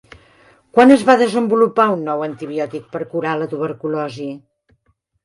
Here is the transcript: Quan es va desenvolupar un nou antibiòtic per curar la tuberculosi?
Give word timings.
Quan 0.77 0.93
es 0.93 1.01
va 1.09 1.15
desenvolupar 1.21 1.85
un 1.95 2.01
nou 2.07 2.23
antibiòtic 2.29 2.87
per 2.97 3.03
curar 3.13 3.35
la 3.43 3.49
tuberculosi? 3.53 4.27